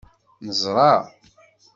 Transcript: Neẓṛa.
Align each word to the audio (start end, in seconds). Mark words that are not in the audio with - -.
Neẓṛa. 0.45 0.93